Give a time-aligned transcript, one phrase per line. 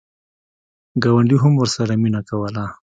[1.03, 2.65] ګاونډي هم ورسره مینه کوله.